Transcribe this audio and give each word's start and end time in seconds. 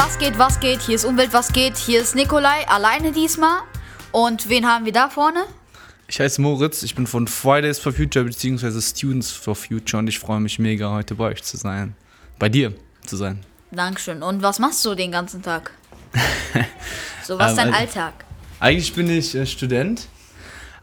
Was 0.00 0.16
geht, 0.16 0.38
was 0.38 0.60
geht? 0.60 0.80
Hier 0.80 0.94
ist 0.94 1.04
Umwelt, 1.04 1.32
was 1.32 1.52
geht? 1.52 1.76
Hier 1.76 2.00
ist 2.00 2.14
Nikolai, 2.14 2.64
alleine 2.68 3.10
diesmal. 3.10 3.62
Und 4.12 4.48
wen 4.48 4.64
haben 4.64 4.84
wir 4.84 4.92
da 4.92 5.08
vorne? 5.08 5.44
Ich 6.06 6.20
heiße 6.20 6.40
Moritz, 6.40 6.84
ich 6.84 6.94
bin 6.94 7.08
von 7.08 7.26
Fridays 7.26 7.80
for 7.80 7.92
Future 7.92 8.24
bzw. 8.24 8.80
Students 8.80 9.32
for 9.32 9.56
Future 9.56 9.98
und 9.98 10.06
ich 10.06 10.20
freue 10.20 10.38
mich 10.38 10.60
mega, 10.60 10.92
heute 10.92 11.16
bei 11.16 11.24
euch 11.24 11.42
zu 11.42 11.56
sein. 11.56 11.96
Bei 12.38 12.48
dir 12.48 12.74
zu 13.06 13.16
sein. 13.16 13.40
Dankeschön. 13.72 14.22
Und 14.22 14.40
was 14.40 14.60
machst 14.60 14.84
du 14.84 14.94
den 14.94 15.10
ganzen 15.10 15.42
Tag? 15.42 15.72
so, 17.24 17.36
was 17.36 17.50
ist 17.50 17.58
dein 17.58 17.68
Ähm, 17.70 17.74
Alltag? 17.74 18.24
Eigentlich 18.60 18.92
bin 18.94 19.10
ich 19.10 19.34
äh, 19.34 19.46
Student, 19.46 20.06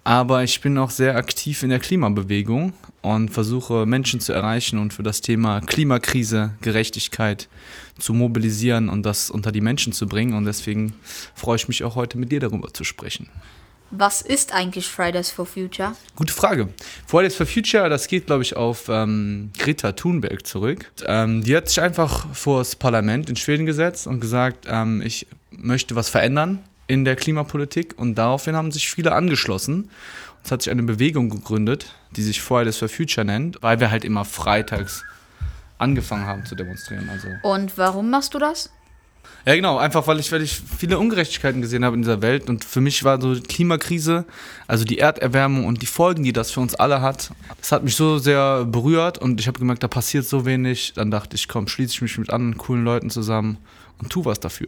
aber 0.05 0.43
ich 0.43 0.61
bin 0.61 0.77
auch 0.77 0.91
sehr 0.91 1.17
aktiv 1.17 1.63
in 1.63 1.69
der 1.69 1.79
Klimabewegung 1.79 2.73
und 3.01 3.29
versuche 3.29 3.87
Menschen 3.87 4.19
zu 4.19 4.33
erreichen 4.33 4.77
und 4.77 4.93
für 4.93 5.01
das 5.01 5.19
Thema 5.19 5.61
Klimakrise, 5.61 6.51
Gerechtigkeit 6.61 7.49
zu 7.97 8.13
mobilisieren 8.13 8.87
und 8.87 9.03
das 9.03 9.31
unter 9.31 9.51
die 9.51 9.61
Menschen 9.61 9.93
zu 9.93 10.07
bringen. 10.07 10.35
Und 10.35 10.45
deswegen 10.45 10.93
freue 11.33 11.55
ich 11.55 11.67
mich 11.67 11.83
auch 11.83 11.95
heute 11.95 12.19
mit 12.19 12.31
dir 12.31 12.39
darüber 12.39 12.71
zu 12.71 12.83
sprechen. 12.83 13.29
Was 13.89 14.21
ist 14.21 14.53
eigentlich 14.53 14.87
Fridays 14.87 15.31
for 15.31 15.47
Future? 15.47 15.95
Gute 16.15 16.33
Frage. 16.33 16.69
Fridays 17.07 17.35
for 17.35 17.47
Future, 17.47 17.89
das 17.89 18.07
geht, 18.07 18.27
glaube 18.27 18.43
ich, 18.43 18.55
auf 18.55 18.89
ähm, 18.89 19.49
Greta 19.57 19.93
Thunberg 19.93 20.45
zurück. 20.45 20.91
Ähm, 21.07 21.43
die 21.43 21.55
hat 21.55 21.67
sich 21.67 21.81
einfach 21.81 22.27
vor 22.35 22.59
das 22.59 22.75
Parlament 22.75 23.27
in 23.27 23.37
Schweden 23.37 23.65
gesetzt 23.65 24.05
und 24.05 24.19
gesagt, 24.19 24.67
ähm, 24.69 25.01
ich 25.01 25.25
möchte 25.49 25.95
was 25.95 26.09
verändern 26.09 26.59
in 26.87 27.05
der 27.05 27.15
Klimapolitik. 27.15 27.95
Und 27.97 28.15
daraufhin 28.15 28.55
haben 28.55 28.71
sich 28.71 28.89
viele 28.89 29.13
angeschlossen. 29.13 29.89
Es 30.43 30.51
hat 30.51 30.61
sich 30.61 30.71
eine 30.71 30.83
Bewegung 30.83 31.29
gegründet, 31.29 31.95
die 32.11 32.21
sich 32.21 32.41
Fridays 32.41 32.77
for 32.77 32.89
Future 32.89 33.25
nennt, 33.25 33.61
weil 33.61 33.79
wir 33.79 33.89
halt 33.91 34.05
immer 34.05 34.25
freitags 34.25 35.03
angefangen 35.77 36.25
haben 36.25 36.45
zu 36.45 36.55
demonstrieren. 36.55 37.09
Also 37.09 37.27
Und 37.43 37.77
warum 37.77 38.09
machst 38.09 38.33
du 38.33 38.39
das? 38.39 38.69
ja, 39.45 39.55
genau, 39.55 39.77
einfach 39.77 40.07
weil 40.07 40.19
ich, 40.19 40.31
weil 40.31 40.41
ich 40.41 40.59
viele 40.77 40.97
Ungerechtigkeiten 40.97 41.61
gesehen 41.61 41.85
habe 41.85 41.95
in 41.95 42.01
dieser 42.01 42.21
Welt 42.21 42.49
und 42.49 42.65
für 42.65 42.81
mich 42.81 43.03
war 43.03 43.21
so 43.21 43.35
die 43.35 43.41
Klimakrise, 43.41 44.25
also 44.67 44.85
die 44.85 44.97
Erderwärmung 44.97 45.65
und 45.65 45.81
die 45.83 45.87
Folgen, 45.87 46.23
die 46.23 46.33
das 46.33 46.51
für 46.51 46.61
uns 46.61 46.73
alle 46.73 47.01
hat, 47.01 47.31
das 47.59 47.71
hat 47.71 47.83
mich 47.83 47.95
so 47.95 48.17
sehr 48.17 48.65
berührt 48.65 49.19
und 49.19 49.39
ich 49.39 49.47
habe 49.47 49.59
gemerkt, 49.59 49.83
da 49.83 49.87
passiert 49.87 50.25
so 50.25 50.45
wenig. 50.45 50.93
Dann 50.93 51.11
dachte 51.11 51.35
ich, 51.35 51.47
komm, 51.47 51.67
schließe 51.67 51.93
ich 51.93 52.01
mich 52.01 52.17
mit 52.17 52.31
anderen 52.31 52.57
coolen 52.57 52.83
Leuten 52.83 53.09
zusammen 53.11 53.57
und 53.99 54.09
tu 54.09 54.25
was 54.25 54.39
dafür. 54.39 54.67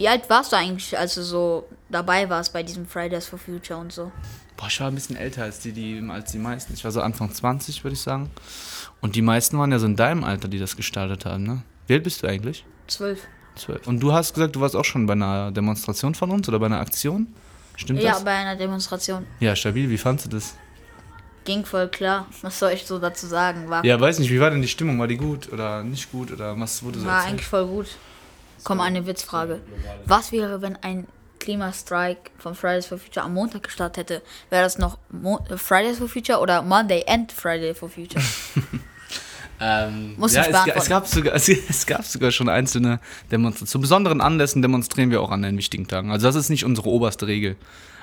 Wie 0.00 0.08
alt 0.08 0.30
warst 0.30 0.50
du 0.50 0.56
eigentlich, 0.56 0.96
als 0.96 1.14
du 1.14 1.22
so 1.22 1.68
dabei 1.90 2.30
warst 2.30 2.54
bei 2.54 2.62
diesem 2.62 2.86
Fridays 2.86 3.26
for 3.26 3.38
Future 3.38 3.78
und 3.78 3.92
so? 3.92 4.10
Boah, 4.56 4.68
ich 4.68 4.80
war 4.80 4.88
ein 4.88 4.94
bisschen 4.94 5.14
älter 5.14 5.42
als 5.42 5.58
die, 5.58 5.72
die, 5.72 6.02
als 6.08 6.32
die 6.32 6.38
meisten. 6.38 6.72
Ich 6.72 6.82
war 6.84 6.90
so 6.90 7.02
Anfang 7.02 7.30
20, 7.30 7.84
würde 7.84 7.92
ich 7.92 8.00
sagen. 8.00 8.30
Und 9.02 9.14
die 9.14 9.20
meisten 9.20 9.58
waren 9.58 9.70
ja 9.70 9.78
so 9.78 9.84
in 9.84 9.96
deinem 9.96 10.24
Alter, 10.24 10.48
die 10.48 10.58
das 10.58 10.74
gestartet 10.74 11.26
haben, 11.26 11.42
ne? 11.42 11.62
Wie 11.86 11.92
alt 11.92 12.02
bist 12.04 12.22
du 12.22 12.26
eigentlich? 12.28 12.64
Zwölf. 12.86 13.26
Zwölf. 13.56 13.86
Und 13.86 14.00
du 14.00 14.10
hast 14.14 14.32
gesagt, 14.32 14.56
du 14.56 14.62
warst 14.62 14.74
auch 14.74 14.86
schon 14.86 15.04
bei 15.04 15.12
einer 15.12 15.52
Demonstration 15.52 16.14
von 16.14 16.30
uns 16.30 16.48
oder 16.48 16.58
bei 16.58 16.64
einer 16.66 16.80
Aktion? 16.80 17.26
Stimmt 17.76 18.00
Ja, 18.00 18.12
das? 18.12 18.24
bei 18.24 18.32
einer 18.32 18.56
Demonstration. 18.56 19.26
Ja, 19.38 19.54
stabil. 19.54 19.90
Wie 19.90 19.98
fandst 19.98 20.24
du 20.24 20.30
das? 20.30 20.54
Ging 21.44 21.66
voll 21.66 21.88
klar. 21.88 22.26
Was 22.40 22.58
soll 22.58 22.72
ich 22.72 22.86
so 22.86 22.98
dazu 22.98 23.26
sagen? 23.26 23.68
War, 23.68 23.84
Ja, 23.84 24.00
weiß 24.00 24.18
nicht, 24.18 24.30
wie 24.30 24.40
war 24.40 24.48
denn 24.48 24.62
die 24.62 24.68
Stimmung? 24.68 24.98
War 24.98 25.08
die 25.08 25.18
gut 25.18 25.52
oder 25.52 25.82
nicht 25.84 26.10
gut 26.10 26.32
oder 26.32 26.58
was 26.58 26.82
wurde 26.82 27.00
so 27.00 27.06
war 27.06 27.16
erzählt? 27.16 27.32
eigentlich 27.34 27.46
voll 27.46 27.66
gut. 27.66 27.86
Komm, 28.64 28.80
eine 28.80 29.06
Witzfrage. 29.06 29.60
Was 30.06 30.32
wäre, 30.32 30.62
wenn 30.62 30.76
ein 30.76 31.06
Klimastrike 31.38 32.30
von 32.38 32.54
Fridays 32.54 32.86
for 32.86 32.98
Future 32.98 33.24
am 33.24 33.34
Montag 33.34 33.62
gestartet 33.62 34.10
hätte? 34.10 34.22
Wäre 34.50 34.62
das 34.62 34.78
noch 34.78 34.98
Mo 35.10 35.44
äh, 35.48 35.56
Fridays 35.56 35.98
for 35.98 36.08
Future 36.08 36.38
oder 36.38 36.62
Monday 36.62 37.04
and 37.08 37.32
Friday 37.32 37.74
for 37.74 37.88
Future? 37.88 38.22
Ähm, 39.62 40.14
Muss 40.16 40.32
ja, 40.34 40.42
ich 40.42 40.54
es, 40.54 40.84
es, 40.84 40.88
gab 40.88 41.06
sogar, 41.06 41.34
es, 41.34 41.48
es 41.48 41.84
gab 41.84 42.04
sogar 42.04 42.30
schon 42.30 42.48
einzelne 42.48 42.98
Demonstrationen. 43.30 43.68
Zu 43.68 43.80
besonderen 43.80 44.22
Anlässen 44.22 44.62
demonstrieren 44.62 45.10
wir 45.10 45.20
auch 45.20 45.30
an 45.30 45.42
den 45.42 45.58
wichtigen 45.58 45.86
Tagen. 45.86 46.10
Also 46.10 46.26
das 46.26 46.34
ist 46.34 46.48
nicht 46.48 46.64
unsere 46.64 46.88
oberste 46.88 47.26
Regel, 47.26 47.56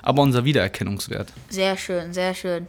aber 0.03 0.21
unser 0.21 0.45
Wiedererkennungswert. 0.45 1.33
Sehr 1.49 1.75
schön, 1.75 2.13
sehr 2.13 2.35
schön. 2.35 2.67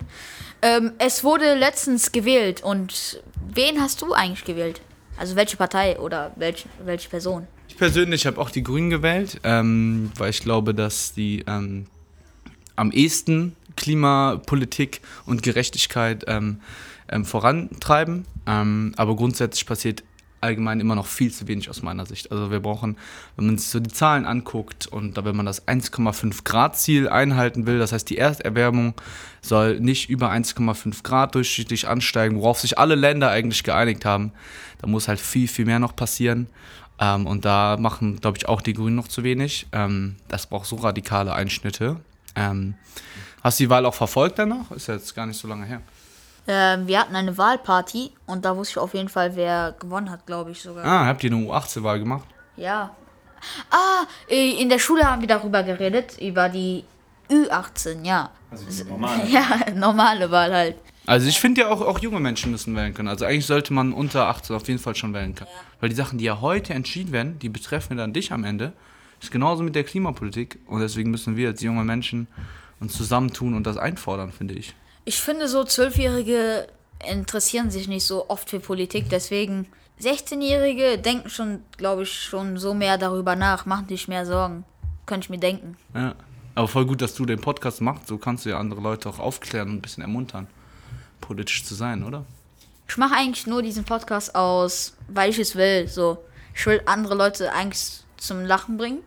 Ähm, 0.62 0.92
es 0.98 1.22
wurde 1.22 1.54
letztens 1.54 2.12
gewählt 2.12 2.62
und 2.62 3.22
wen 3.52 3.80
hast 3.80 4.00
du 4.00 4.14
eigentlich 4.14 4.44
gewählt? 4.44 4.80
Also 5.18 5.34
welche 5.36 5.56
Partei 5.56 5.98
oder 5.98 6.32
welche, 6.36 6.68
welche 6.84 7.08
Person? 7.08 7.46
Ich 7.68 7.76
persönlich 7.76 8.26
habe 8.26 8.40
auch 8.40 8.50
die 8.50 8.62
Grünen 8.62 8.90
gewählt, 8.90 9.40
ähm, 9.42 10.12
weil 10.16 10.30
ich 10.30 10.40
glaube, 10.40 10.74
dass 10.74 11.12
die 11.12 11.44
ähm, 11.46 11.86
am 12.76 12.92
ehesten 12.92 13.56
Klimapolitik 13.76 15.00
und 15.26 15.42
Gerechtigkeit 15.42 16.24
ähm, 16.28 16.60
ähm, 17.08 17.24
vorantreiben. 17.24 18.26
Ähm, 18.46 18.92
aber 18.96 19.16
grundsätzlich 19.16 19.66
passiert 19.66 20.02
allgemein 20.40 20.80
immer 20.80 20.94
noch 20.94 21.06
viel 21.06 21.32
zu 21.32 21.48
wenig 21.48 21.68
aus 21.68 21.82
meiner 21.82 22.06
Sicht. 22.06 22.30
Also 22.30 22.50
wir 22.50 22.60
brauchen, 22.60 22.96
wenn 23.36 23.46
man 23.46 23.58
sich 23.58 23.68
so 23.68 23.80
die 23.80 23.90
Zahlen 23.90 24.24
anguckt 24.24 24.86
und 24.86 25.22
wenn 25.24 25.36
man 25.36 25.46
das 25.46 25.66
1,5 25.66 26.44
Grad 26.44 26.78
Ziel 26.78 27.08
einhalten 27.08 27.66
will, 27.66 27.78
das 27.78 27.92
heißt 27.92 28.08
die 28.08 28.18
Erderwärmung 28.18 28.94
soll 29.40 29.80
nicht 29.80 30.10
über 30.10 30.30
1,5 30.30 31.02
Grad 31.02 31.34
durchschnittlich 31.34 31.88
ansteigen, 31.88 32.36
worauf 32.36 32.60
sich 32.60 32.78
alle 32.78 32.94
Länder 32.94 33.30
eigentlich 33.30 33.62
geeinigt 33.62 34.04
haben, 34.04 34.32
da 34.80 34.86
muss 34.86 35.08
halt 35.08 35.20
viel, 35.20 35.48
viel 35.48 35.64
mehr 35.64 35.78
noch 35.78 35.96
passieren. 35.96 36.48
Ähm, 37.00 37.26
und 37.26 37.44
da 37.44 37.76
machen, 37.78 38.20
glaube 38.20 38.38
ich, 38.38 38.48
auch 38.48 38.60
die 38.60 38.72
Grünen 38.72 38.96
noch 38.96 39.08
zu 39.08 39.22
wenig. 39.22 39.66
Ähm, 39.72 40.16
das 40.28 40.46
braucht 40.48 40.66
so 40.66 40.76
radikale 40.76 41.32
Einschnitte. 41.32 41.96
Ähm, 42.34 42.74
hast 43.42 43.60
du 43.60 43.64
die 43.64 43.70
Wahl 43.70 43.86
auch 43.86 43.94
verfolgt 43.94 44.38
danach? 44.38 44.70
Ist 44.72 44.88
ja 44.88 44.94
jetzt 44.94 45.14
gar 45.14 45.26
nicht 45.26 45.38
so 45.38 45.48
lange 45.48 45.66
her. 45.66 45.80
Ähm, 46.48 46.86
wir 46.86 47.00
hatten 47.00 47.14
eine 47.14 47.36
Wahlparty 47.36 48.10
und 48.26 48.44
da 48.44 48.56
wusste 48.56 48.72
ich 48.72 48.78
auf 48.78 48.94
jeden 48.94 49.10
Fall, 49.10 49.36
wer 49.36 49.74
gewonnen 49.78 50.10
hat, 50.10 50.24
glaube 50.24 50.50
ich 50.50 50.62
sogar. 50.62 50.84
Ah, 50.84 51.06
habt 51.06 51.22
ihr 51.22 51.30
eine 51.30 51.44
U18-Wahl 51.46 51.98
gemacht? 51.98 52.26
Ja. 52.56 52.90
Ah, 53.70 54.04
äh, 54.28 54.60
in 54.60 54.70
der 54.70 54.78
Schule 54.78 55.04
haben 55.04 55.20
wir 55.20 55.28
darüber 55.28 55.62
geredet, 55.62 56.16
über 56.20 56.48
die 56.48 56.84
Ü18, 57.30 58.02
ja. 58.04 58.30
Also 58.50 58.84
normal. 58.84 59.20
Ja, 59.28 59.44
normale 59.74 60.30
Wahl 60.30 60.52
halt. 60.52 60.76
Also 61.06 61.28
ich 61.28 61.38
finde 61.38 61.62
ja 61.62 61.68
auch, 61.68 61.82
auch 61.82 61.98
junge 62.00 62.20
Menschen 62.20 62.50
müssen 62.50 62.74
wählen 62.74 62.94
können. 62.94 63.08
Also 63.08 63.26
eigentlich 63.26 63.46
sollte 63.46 63.72
man 63.72 63.92
unter 63.92 64.28
18 64.28 64.56
auf 64.56 64.66
jeden 64.68 64.80
Fall 64.80 64.94
schon 64.94 65.14
wählen 65.14 65.34
können. 65.34 65.50
Weil 65.80 65.90
die 65.90 65.94
Sachen, 65.94 66.18
die 66.18 66.24
ja 66.24 66.40
heute 66.40 66.74
entschieden 66.74 67.12
werden, 67.12 67.38
die 67.38 67.48
betreffen 67.48 67.96
ja 67.96 68.04
dann 68.04 68.12
dich 68.12 68.32
am 68.32 68.44
Ende. 68.44 68.72
Ist 69.20 69.30
genauso 69.30 69.62
mit 69.62 69.74
der 69.74 69.84
Klimapolitik. 69.84 70.58
Und 70.66 70.80
deswegen 70.80 71.10
müssen 71.10 71.36
wir 71.36 71.48
als 71.48 71.62
junge 71.62 71.84
Menschen 71.84 72.26
uns 72.80 72.94
zusammentun 72.94 73.54
und 73.54 73.66
das 73.66 73.76
einfordern, 73.76 74.32
finde 74.32 74.54
ich. 74.54 74.74
Ich 75.08 75.22
finde, 75.22 75.48
so 75.48 75.64
Zwölfjährige 75.64 76.66
interessieren 77.02 77.70
sich 77.70 77.88
nicht 77.88 78.04
so 78.04 78.28
oft 78.28 78.50
für 78.50 78.60
Politik, 78.60 79.08
deswegen 79.08 79.66
16-Jährige 80.02 80.98
denken 80.98 81.30
schon, 81.30 81.62
glaube 81.78 82.02
ich, 82.02 82.12
schon 82.12 82.58
so 82.58 82.74
mehr 82.74 82.98
darüber 82.98 83.34
nach, 83.34 83.64
machen 83.64 83.88
sich 83.88 84.06
mehr 84.06 84.26
Sorgen. 84.26 84.66
Könnte 85.06 85.24
ich 85.24 85.30
mir 85.30 85.38
denken. 85.38 85.78
Ja. 85.94 86.14
Aber 86.54 86.68
voll 86.68 86.84
gut, 86.84 87.00
dass 87.00 87.14
du 87.14 87.24
den 87.24 87.40
Podcast 87.40 87.80
machst. 87.80 88.06
So 88.06 88.18
kannst 88.18 88.44
du 88.44 88.50
ja 88.50 88.58
andere 88.58 88.82
Leute 88.82 89.08
auch 89.08 89.18
aufklären 89.18 89.70
und 89.70 89.76
ein 89.76 89.80
bisschen 89.80 90.02
ermuntern, 90.02 90.46
politisch 91.22 91.64
zu 91.64 91.74
sein, 91.74 92.04
oder? 92.04 92.26
Ich 92.86 92.98
mache 92.98 93.14
eigentlich 93.14 93.46
nur 93.46 93.62
diesen 93.62 93.84
Podcast 93.84 94.34
aus, 94.34 94.94
weil 95.08 95.30
ich 95.30 95.38
es 95.38 95.56
will. 95.56 95.88
So, 95.88 96.18
ich 96.54 96.66
will 96.66 96.82
andere 96.84 97.14
Leute 97.14 97.50
eigentlich 97.54 98.02
zum 98.18 98.44
Lachen 98.44 98.76
bringen, 98.76 98.98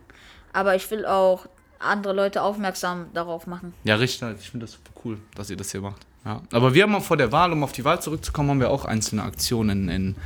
aber 0.52 0.74
ich 0.74 0.90
will 0.90 1.06
auch 1.06 1.46
andere 1.82 2.12
Leute 2.12 2.42
aufmerksam 2.42 3.06
darauf 3.14 3.46
machen. 3.46 3.74
Ja, 3.84 3.96
richtig. 3.96 4.28
Ich 4.40 4.50
finde 4.50 4.66
das 4.66 4.74
super 4.74 4.90
cool, 5.04 5.18
dass 5.34 5.50
ihr 5.50 5.56
das 5.56 5.70
hier 5.72 5.80
macht. 5.80 6.06
Ja. 6.24 6.40
Aber 6.52 6.74
wir 6.74 6.84
haben 6.84 6.94
auch 6.94 7.02
vor 7.02 7.16
der 7.16 7.32
Wahl, 7.32 7.52
um 7.52 7.64
auf 7.64 7.72
die 7.72 7.84
Wahl 7.84 8.00
zurückzukommen, 8.00 8.50
haben 8.50 8.60
wir 8.60 8.70
auch 8.70 8.84
einzelne 8.84 9.22
Aktionen 9.22 9.88
in, 9.88 10.16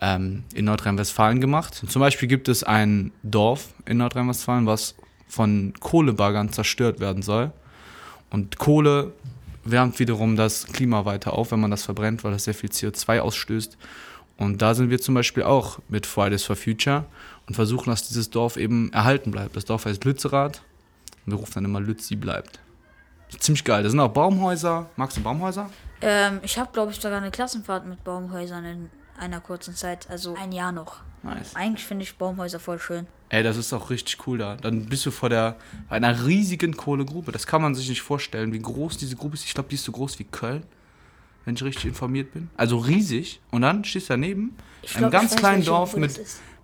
ähm, 0.00 0.44
in 0.54 0.66
Nordrhein-Westfalen 0.66 1.40
gemacht. 1.40 1.82
Zum 1.86 2.00
Beispiel 2.00 2.28
gibt 2.28 2.48
es 2.48 2.64
ein 2.64 3.12
Dorf 3.22 3.68
in 3.86 3.98
Nordrhein-Westfalen, 3.98 4.66
was 4.66 4.94
von 5.26 5.72
Kohlebaggern 5.80 6.52
zerstört 6.52 7.00
werden 7.00 7.22
soll. 7.22 7.52
Und 8.30 8.58
Kohle 8.58 9.12
wärmt 9.64 9.98
wiederum 9.98 10.36
das 10.36 10.66
Klima 10.66 11.04
weiter 11.04 11.32
auf, 11.32 11.52
wenn 11.52 11.60
man 11.60 11.70
das 11.70 11.84
verbrennt, 11.84 12.24
weil 12.24 12.32
das 12.32 12.44
sehr 12.44 12.54
viel 12.54 12.70
CO2 12.70 13.20
ausstößt. 13.20 13.76
Und 14.36 14.62
da 14.62 14.74
sind 14.74 14.90
wir 14.90 15.00
zum 15.00 15.14
Beispiel 15.14 15.42
auch 15.42 15.78
mit 15.88 16.06
Fridays 16.06 16.44
for 16.44 16.56
Future 16.56 17.04
und 17.46 17.54
versuchen, 17.54 17.90
dass 17.90 18.06
dieses 18.06 18.30
Dorf 18.30 18.56
eben 18.56 18.92
erhalten 18.92 19.30
bleibt. 19.30 19.56
Das 19.56 19.64
Dorf 19.64 19.86
heißt 19.86 20.04
Lützerath 20.04 20.62
und 21.28 21.32
wir 21.32 21.38
rufen 21.40 21.54
dann 21.54 21.64
immer 21.66 21.80
Lützi 21.80 22.16
bleibt. 22.16 22.60
Ziemlich 23.38 23.64
geil. 23.64 23.82
Da 23.82 23.90
sind 23.90 24.00
auch 24.00 24.08
Baumhäuser. 24.08 24.88
Magst 24.96 25.18
du 25.18 25.22
Baumhäuser? 25.22 25.68
Ähm, 26.00 26.40
ich 26.42 26.58
habe, 26.58 26.70
glaube 26.72 26.92
ich, 26.92 26.98
sogar 26.98 27.18
eine 27.18 27.30
Klassenfahrt 27.30 27.86
mit 27.86 28.02
Baumhäusern 28.02 28.64
in 28.64 28.90
einer 29.18 29.40
kurzen 29.40 29.74
Zeit, 29.74 30.08
also 30.08 30.34
ein 30.40 30.52
Jahr 30.52 30.72
noch. 30.72 31.02
Nice. 31.22 31.54
Eigentlich 31.54 31.84
finde 31.84 32.04
ich 32.04 32.16
Baumhäuser 32.16 32.60
voll 32.60 32.78
schön. 32.78 33.06
Ey, 33.28 33.42
das 33.42 33.56
ist 33.58 33.72
auch 33.74 33.90
richtig 33.90 34.26
cool 34.26 34.38
da. 34.38 34.56
Dann 34.56 34.86
bist 34.86 35.04
du 35.04 35.10
vor 35.10 35.28
der 35.28 35.56
einer 35.90 36.24
riesigen 36.26 36.76
Kohlegrube. 36.76 37.32
Das 37.32 37.46
kann 37.46 37.60
man 37.60 37.74
sich 37.74 37.88
nicht 37.88 38.00
vorstellen, 38.00 38.52
wie 38.52 38.60
groß 38.60 38.96
diese 38.96 39.16
Grube 39.16 39.34
ist. 39.34 39.44
Ich 39.44 39.52
glaube, 39.52 39.68
die 39.68 39.74
ist 39.74 39.84
so 39.84 39.92
groß 39.92 40.18
wie 40.18 40.24
Köln, 40.24 40.62
wenn 41.44 41.54
ich 41.54 41.62
richtig 41.62 41.86
informiert 41.86 42.32
bin. 42.32 42.48
Also 42.56 42.78
riesig. 42.78 43.40
Und 43.50 43.62
dann 43.62 43.84
stehst 43.84 44.08
du 44.08 44.14
daneben, 44.14 44.56
Ich 44.80 44.92
in 44.92 44.98
einem 44.98 45.10
glaub, 45.10 45.22
ganz 45.22 45.36
kleinen 45.36 45.64
Dorf 45.64 45.96
mit. 45.96 46.18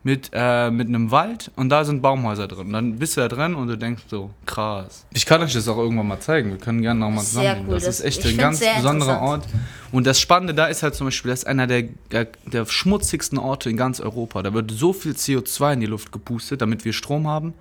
Mit, 0.07 0.31
äh, 0.35 0.71
mit 0.71 0.87
einem 0.89 1.11
Wald 1.11 1.51
und 1.57 1.71
da 1.71 1.83
sind 1.85 2.03
Baumhäuser 2.03 2.47
drin. 2.47 2.67
Und 2.67 2.73
dann 2.75 2.99
bist 2.99 3.17
du 3.17 3.23
da 3.23 3.29
drin 3.29 3.55
und 3.55 3.69
du 3.69 3.77
denkst 3.79 4.03
so, 4.09 4.31
krass. 4.45 5.07
Ich 5.15 5.25
kann 5.25 5.41
euch 5.43 5.55
das 5.55 5.67
auch 5.67 5.79
irgendwann 5.79 6.07
mal 6.07 6.21
zeigen. 6.21 6.51
Wir 6.51 6.59
können 6.59 6.83
gerne 6.83 7.01
nochmal 7.01 7.25
Sehr 7.25 7.43
zusammen. 7.55 7.69
cool, 7.69 7.75
Das, 7.75 7.85
das- 7.85 8.01
ist 8.01 8.05
echt 8.05 8.27
ein 8.27 8.37
ganz 8.37 8.61
besonderer. 8.61 9.23
Ort. 9.23 9.47
Und 9.93 10.07
das 10.07 10.21
Spannende 10.21 10.53
da 10.53 10.67
ist 10.67 10.83
halt 10.83 10.95
zum 10.95 11.07
Beispiel, 11.07 11.31
das 11.31 11.41
ist 11.41 11.47
einer 11.47 11.67
der, 11.67 11.85
der, 12.11 12.29
der 12.45 12.67
schmutzigsten 12.67 13.39
Orte 13.39 13.71
in 13.71 13.77
ganz 13.79 13.99
Europa. 14.01 14.43
Da 14.43 14.53
wird 14.53 14.71
so 14.71 14.93
viel 14.93 15.13
CO2 15.13 15.73
in 15.73 15.81
die 15.81 15.87
Luft 15.87 16.13
gepustet, 16.13 16.61
damit 16.61 16.85
wir 16.85 16.93
Strom 16.93 17.27
haben. 17.27 17.55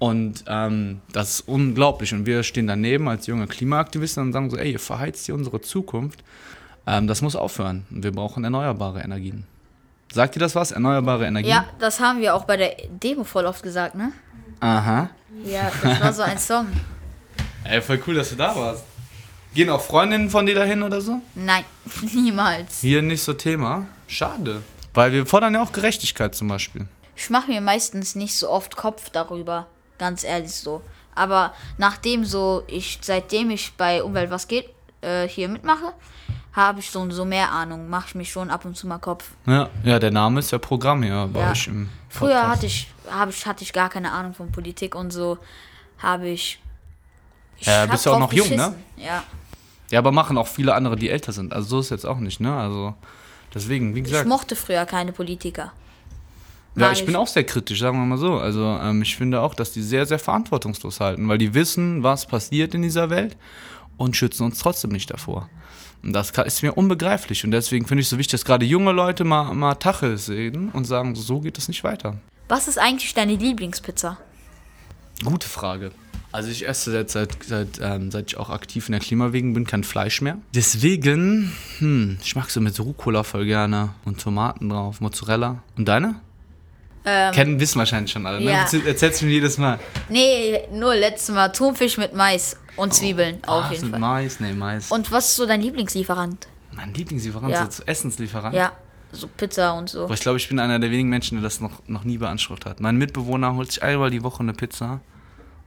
Und 0.00 0.42
ähm, 0.48 1.00
das 1.12 1.30
ist 1.30 1.40
unglaublich. 1.48 2.12
Und 2.12 2.26
wir 2.26 2.42
stehen 2.42 2.66
daneben 2.66 3.08
als 3.08 3.28
junge 3.28 3.46
Klimaaktivisten 3.46 4.20
und 4.24 4.32
sagen 4.32 4.50
so, 4.50 4.56
ey, 4.56 4.72
ihr 4.72 4.80
verheizt 4.80 5.26
hier 5.26 5.36
unsere 5.36 5.60
Zukunft. 5.60 6.24
Ähm, 6.88 7.06
das 7.06 7.22
muss 7.22 7.36
aufhören. 7.36 7.84
Und 7.92 8.02
wir 8.02 8.10
brauchen 8.10 8.42
erneuerbare 8.42 9.00
Energien. 9.02 9.44
Sagt 10.12 10.36
ihr 10.36 10.40
das 10.40 10.54
was? 10.54 10.72
Erneuerbare 10.72 11.26
Energien? 11.26 11.50
Ja, 11.50 11.64
das 11.78 11.98
haben 11.98 12.20
wir 12.20 12.34
auch 12.34 12.44
bei 12.44 12.58
der 12.58 12.76
Demo 12.90 13.24
voll 13.24 13.46
oft 13.46 13.62
gesagt, 13.62 13.94
ne? 13.94 14.12
Aha. 14.60 15.08
Ja, 15.44 15.72
das 15.82 16.00
war 16.00 16.12
so 16.12 16.22
ein 16.22 16.38
Song. 16.38 16.68
Ey, 17.64 17.80
voll 17.80 18.02
cool, 18.06 18.16
dass 18.16 18.28
du 18.28 18.36
da 18.36 18.54
warst. 18.54 18.84
Gehen 19.54 19.70
auch 19.70 19.80
Freundinnen 19.80 20.28
von 20.28 20.44
dir 20.44 20.54
dahin 20.54 20.82
oder 20.82 21.00
so? 21.00 21.20
Nein, 21.34 21.64
niemals. 22.14 22.80
Hier 22.80 23.00
nicht 23.00 23.22
so 23.22 23.32
Thema. 23.32 23.86
Schade. 24.06 24.62
Weil 24.92 25.12
wir 25.12 25.24
fordern 25.24 25.54
ja 25.54 25.62
auch 25.62 25.72
Gerechtigkeit 25.72 26.34
zum 26.34 26.48
Beispiel. 26.48 26.86
Ich 27.16 27.30
mache 27.30 27.50
mir 27.50 27.60
meistens 27.62 28.14
nicht 28.14 28.36
so 28.36 28.50
oft 28.50 28.76
Kopf 28.76 29.08
darüber, 29.10 29.66
ganz 29.98 30.24
ehrlich 30.24 30.52
so. 30.52 30.82
Aber 31.14 31.54
nachdem 31.78 32.24
so 32.24 32.64
ich, 32.66 32.98
seitdem 33.00 33.50
ich 33.50 33.72
bei 33.78 34.02
Umwelt 34.02 34.30
was 34.30 34.48
geht, 34.48 34.68
äh, 35.00 35.26
hier 35.26 35.48
mitmache, 35.48 35.92
habe 36.52 36.80
ich 36.80 36.90
so, 36.90 37.10
so 37.10 37.24
mehr 37.24 37.50
Ahnung, 37.50 37.88
mache 37.88 38.08
ich 38.08 38.14
mich 38.14 38.30
schon 38.30 38.50
ab 38.50 38.64
und 38.64 38.76
zu 38.76 38.86
mal 38.86 38.98
Kopf. 38.98 39.30
Ja, 39.46 39.70
ja 39.84 39.98
der 39.98 40.10
Name 40.10 40.40
ist 40.40 40.50
ja 40.50 40.58
Programm 40.58 41.02
hier 41.02 41.28
bei 41.32 41.40
Ja. 41.40 41.50
euch 41.52 41.66
im 41.68 41.88
Früher 42.08 42.46
hatte 42.48 42.66
ich, 42.66 42.88
hab 43.10 43.30
ich, 43.30 43.46
hatte 43.46 43.64
ich 43.64 43.72
gar 43.72 43.88
keine 43.88 44.12
Ahnung 44.12 44.34
von 44.34 44.52
Politik 44.52 44.94
und 44.94 45.12
so 45.12 45.38
habe 45.98 46.28
ich. 46.28 46.60
ich 47.58 47.66
Ja, 47.66 47.86
bist 47.86 48.04
du 48.04 48.10
auch 48.10 48.18
noch 48.18 48.32
jung, 48.32 48.48
ne? 48.50 48.56
geschissen. 48.56 48.84
Ja. 48.96 49.22
Ja, 49.90 49.98
aber 49.98 50.12
machen 50.12 50.36
auch 50.38 50.46
viele 50.46 50.74
andere, 50.74 50.96
die 50.96 51.08
älter 51.10 51.32
sind. 51.32 51.52
Also 51.52 51.68
so 51.68 51.80
ist 51.80 51.90
jetzt 51.90 52.06
auch 52.06 52.18
nicht, 52.18 52.40
ne? 52.40 52.54
Also 52.54 52.94
deswegen, 53.54 53.94
wie 53.94 54.00
Ich 54.00 54.04
gesagt. 54.06 54.28
mochte 54.28 54.56
früher 54.56 54.84
keine 54.86 55.12
Politiker. 55.12 55.72
Ja, 56.74 56.86
Mag 56.88 56.92
ich 56.94 57.04
bin 57.04 57.14
auch 57.16 57.26
sehr 57.26 57.44
kritisch, 57.44 57.80
sagen 57.80 57.98
wir 57.98 58.06
mal 58.06 58.16
so. 58.16 58.38
Also 58.38 58.62
ähm, 58.64 59.02
ich 59.02 59.16
finde 59.16 59.40
auch, 59.42 59.54
dass 59.54 59.72
die 59.72 59.82
sehr, 59.82 60.06
sehr 60.06 60.18
verantwortungslos 60.18 61.00
halten, 61.00 61.28
weil 61.28 61.36
die 61.36 61.52
wissen, 61.52 62.02
was 62.02 62.26
passiert 62.26 62.74
in 62.74 62.80
dieser 62.80 63.10
Welt 63.10 63.36
und 63.98 64.16
schützen 64.16 64.44
uns 64.44 64.58
trotzdem 64.58 64.90
nicht 64.90 65.10
davor. 65.10 65.50
Und 66.02 66.12
das 66.12 66.30
ist 66.30 66.62
mir 66.62 66.72
unbegreiflich. 66.72 67.44
Und 67.44 67.52
deswegen 67.52 67.86
finde 67.86 68.00
ich 68.00 68.06
es 68.06 68.10
so 68.10 68.18
wichtig, 68.18 68.32
dass 68.32 68.44
gerade 68.44 68.66
junge 68.66 68.92
Leute 68.92 69.24
mal, 69.24 69.54
mal 69.54 69.74
Tacheles 69.74 70.26
sehen 70.26 70.70
und 70.70 70.84
sagen, 70.84 71.14
so 71.14 71.40
geht 71.40 71.58
es 71.58 71.68
nicht 71.68 71.84
weiter. 71.84 72.16
Was 72.48 72.68
ist 72.68 72.78
eigentlich 72.78 73.14
deine 73.14 73.36
Lieblingspizza? 73.36 74.18
Gute 75.24 75.48
Frage. 75.48 75.92
Also 76.32 76.50
ich 76.50 76.66
esse 76.66 76.94
jetzt 76.94 77.12
seit, 77.12 77.44
seit, 77.44 77.78
ähm, 77.80 78.10
seit 78.10 78.32
ich 78.32 78.38
auch 78.38 78.48
aktiv 78.48 78.88
in 78.88 78.92
der 78.92 79.00
Klimabewegung 79.00 79.52
bin, 79.52 79.66
kein 79.66 79.84
Fleisch 79.84 80.22
mehr. 80.22 80.38
Deswegen, 80.54 81.52
hm, 81.78 82.18
ich 82.22 82.34
mag 82.34 82.50
so 82.50 82.60
mit 82.60 82.80
Rucola 82.80 83.22
voll 83.22 83.44
gerne 83.44 83.90
und 84.06 84.20
Tomaten 84.20 84.70
drauf, 84.70 85.00
Mozzarella. 85.00 85.62
Und 85.76 85.86
deine? 85.86 86.16
Ähm, 87.04 87.32
Kennen, 87.32 87.58
wissen 87.60 87.78
wahrscheinlich 87.78 88.12
schon 88.12 88.24
alle, 88.26 88.38
ne? 88.40 88.50
ja. 88.50 88.60
Erzähl- 88.62 88.86
Erzählst 88.86 89.20
du 89.22 89.26
mir 89.26 89.32
jedes 89.32 89.58
Mal. 89.58 89.78
nee, 90.08 90.60
nur 90.72 90.94
letztes 90.94 91.34
Mal 91.34 91.48
Thunfisch 91.48 91.98
mit 91.98 92.14
Mais 92.14 92.56
und 92.76 92.94
Zwiebeln, 92.94 93.38
auf 93.44 93.64
Ah, 93.64 93.72
jeden 93.72 93.90
Fall. 93.90 93.98
Mais, 93.98 94.38
nee, 94.40 94.52
Mais. 94.52 94.90
Und 94.90 95.10
was 95.10 95.26
ist 95.28 95.36
so 95.36 95.46
dein 95.46 95.60
Lieblingslieferant? 95.60 96.46
mein 96.74 96.94
Lieblingslieferant, 96.94 97.50
Ja. 97.52 97.68
so 97.70 97.82
Essenslieferant. 97.84 98.54
Ja, 98.54 98.72
so 99.12 99.26
Pizza 99.28 99.74
und 99.74 99.90
so. 99.90 100.06
Boah, 100.06 100.14
ich 100.14 100.20
glaube, 100.20 100.38
ich 100.38 100.48
bin 100.48 100.58
einer 100.58 100.78
der 100.78 100.90
wenigen 100.90 101.08
Menschen, 101.10 101.36
der 101.38 101.42
das 101.42 101.60
noch, 101.60 101.82
noch 101.86 102.04
nie 102.04 102.16
beansprucht 102.18 102.64
hat. 102.66 102.80
Mein 102.80 102.96
Mitbewohner 102.96 103.54
holt 103.54 103.72
sich 103.72 103.82
einmal 103.82 104.10
die 104.10 104.22
Woche 104.22 104.40
eine 104.40 104.52
Pizza 104.54 105.00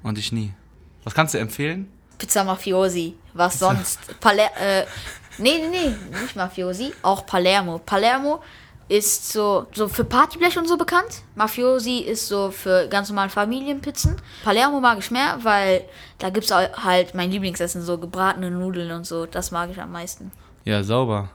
und 0.03 0.17
ich 0.17 0.31
nie. 0.31 0.51
Was 1.03 1.13
kannst 1.13 1.33
du 1.33 1.37
empfehlen? 1.37 1.91
Pizza 2.17 2.43
Mafiosi. 2.43 3.13
Was 3.33 3.59
sonst? 3.59 3.99
Paler 4.21 4.49
äh, 4.59 4.85
nee, 5.37 5.51
nee, 5.69 5.89
nee, 5.89 6.21
nicht 6.21 6.35
Mafiosi, 6.35 6.93
auch 7.03 7.25
Palermo. 7.25 7.77
Palermo 7.79 8.41
ist 8.87 9.31
so, 9.31 9.65
so 9.73 9.87
für 9.87 10.03
Partyblech 10.05 10.57
und 10.57 10.67
so 10.67 10.77
bekannt. 10.77 11.23
Mafiosi 11.35 11.99
ist 11.99 12.27
so 12.27 12.51
für 12.51 12.87
ganz 12.87 13.09
normale 13.09 13.29
Familienpizzen. 13.29 14.15
Palermo 14.43 14.79
mag 14.79 14.99
ich 14.99 15.09
mehr, 15.11 15.39
weil 15.41 15.83
da 16.19 16.29
gibt's 16.29 16.51
au- 16.51 16.71
halt 16.83 17.15
mein 17.15 17.31
Lieblingsessen, 17.31 17.81
so 17.81 17.97
gebratene 17.97 18.51
Nudeln 18.51 18.91
und 18.91 19.05
so. 19.07 19.25
Das 19.25 19.49
mag 19.51 19.69
ich 19.71 19.81
am 19.81 19.91
meisten. 19.91 20.31
Ja, 20.65 20.83
sauber. 20.83 21.29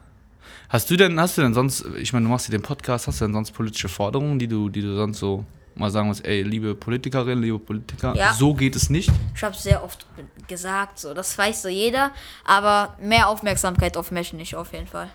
Hast 0.69 0.89
du 0.91 0.97
denn, 0.97 1.19
hast 1.21 1.37
du 1.37 1.43
denn 1.43 1.53
sonst, 1.55 1.85
ich 1.99 2.13
meine, 2.13 2.27
du 2.27 2.31
machst 2.31 2.47
hier 2.47 2.57
den 2.57 2.63
Podcast, 2.63 3.09
hast 3.09 3.21
du 3.21 3.25
denn 3.25 3.35
sonst 3.35 3.51
politische 3.51 3.89
Forderungen, 3.89 4.39
die 4.39 4.47
du, 4.47 4.69
die 4.69 4.83
du 4.83 4.95
sonst 4.95 5.19
so 5.19 5.45
mal 5.75 5.91
sagen 5.91 6.09
musst, 6.09 6.25
ey, 6.25 6.43
liebe 6.43 6.75
Politikerin, 6.77 7.41
liebe 7.43 7.59
Politiker, 7.59 8.15
Ja. 8.15 8.33
so 8.33 8.55
geht 8.55 8.77
es 8.77 8.91
nicht? 8.91 9.11
Ich 9.35 9.43
habe 9.43 9.57
sehr 9.57 9.83
oft 9.83 10.07
gesagt, 10.47 10.99
so 11.01 11.15
das 11.15 11.37
weiß 11.37 11.63
so 11.63 11.69
jeder, 11.69 12.11
aber 12.45 12.97
mehr 13.01 13.29
Aufmerksamkeit 13.29 13.97
auf 13.97 14.11
Meschenich 14.13 14.55
auf 14.55 14.73
jeden 14.73 14.87
Fall. 14.87 15.09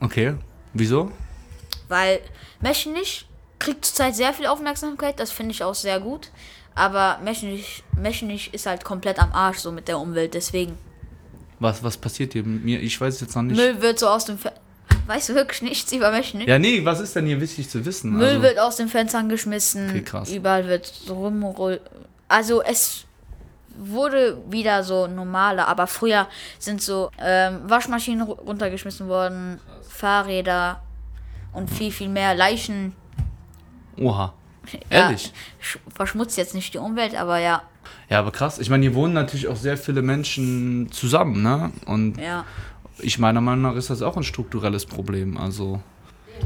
Okay. 0.00 0.34
Wieso? 0.72 1.10
Weil 1.88 2.20
Meschenich 2.60 3.26
kriegt 3.58 3.84
zurzeit 3.84 4.14
sehr 4.16 4.32
viel 4.32 4.46
Aufmerksamkeit, 4.46 5.18
das 5.20 5.30
finde 5.30 5.52
ich 5.52 5.62
auch 5.62 5.74
sehr 5.74 6.00
gut. 6.00 6.30
Aber 6.74 7.18
Meschenich, 7.22 7.84
Meschenich 7.96 8.52
ist 8.52 8.66
halt 8.66 8.84
komplett 8.84 9.18
am 9.20 9.32
Arsch 9.32 9.58
so 9.58 9.70
mit 9.70 9.86
der 9.88 9.98
Umwelt, 9.98 10.34
deswegen. 10.34 10.76
Was, 11.60 11.82
was 11.84 11.96
passiert 11.96 12.32
hier 12.32 12.42
mit 12.42 12.64
mir? 12.64 12.80
Ich 12.82 13.00
weiß 13.00 13.14
es 13.14 13.20
jetzt 13.20 13.36
noch 13.36 13.42
nicht. 13.42 13.56
Müll 13.56 13.80
wird 13.80 13.98
so 13.98 14.08
aus 14.08 14.24
dem 14.24 14.38
Fe 14.38 14.52
Weißt 15.06 15.28
du 15.28 15.34
wirklich 15.34 15.60
nichts 15.60 15.92
über 15.92 16.10
Meschenich? 16.10 16.48
Ja, 16.48 16.58
nee, 16.58 16.82
was 16.84 16.98
ist 16.98 17.14
denn 17.14 17.26
hier 17.26 17.38
wichtig 17.40 17.68
zu 17.68 17.84
wissen? 17.84 18.10
Müll 18.12 18.26
Also- 18.26 18.42
wird 18.42 18.58
aus 18.58 18.76
den 18.76 18.88
Fenstern 18.88 19.28
geschmissen, 19.28 19.90
Okay, 19.90 20.02
krass. 20.02 20.30
überall 20.32 20.66
wird 20.66 20.86
so 20.86 21.14
rumroll. 21.14 21.80
Also 22.26 22.62
es 22.62 23.04
wurde 23.76 24.38
wieder 24.48 24.82
so 24.82 25.06
normaler, 25.06 25.68
aber 25.68 25.86
früher 25.86 26.26
sind 26.58 26.80
so 26.80 27.10
ähm, 27.20 27.60
Waschmaschinen 27.66 28.26
ru- 28.26 28.40
runtergeschmissen 28.40 29.08
worden, 29.08 29.60
Fahrräder 29.88 30.82
und 31.54 31.70
viel, 31.70 31.90
viel 31.90 32.08
mehr 32.08 32.34
Leichen. 32.34 32.94
Oha. 33.98 34.32
Ja, 34.90 35.08
Ehrlich? 35.08 35.30
sch- 35.62 35.76
verschmutzt 35.94 36.38
jetzt 36.38 36.54
nicht 36.54 36.72
die 36.72 36.78
Umwelt, 36.78 37.14
aber 37.14 37.38
ja, 37.38 37.62
Ja, 38.08 38.18
aber 38.20 38.30
krass. 38.30 38.58
Ich 38.58 38.70
meine, 38.70 38.82
hier 38.86 38.94
wohnen 38.94 39.12
natürlich 39.12 39.46
auch 39.48 39.56
sehr 39.56 39.76
viele 39.76 40.00
Menschen 40.00 40.90
zusammen, 40.90 41.42
ne? 41.42 41.70
Und 41.84 42.16
ja. 42.18 42.44
ich 42.98 43.18
meiner 43.18 43.42
Meinung 43.42 43.60
nach 43.62 43.74
ist 43.76 43.90
das 43.90 44.00
auch 44.00 44.16
ein 44.16 44.22
strukturelles 44.22 44.86
Problem. 44.86 45.36
Also, 45.36 45.80